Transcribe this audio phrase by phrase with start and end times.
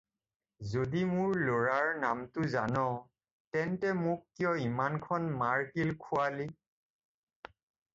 [0.69, 2.81] যদি মোৰ ল'ৰাৰ নামটো জান,
[3.57, 6.53] তেন্তে মোক কিয় ইমানখন মাৰ-কিল খুৱালি?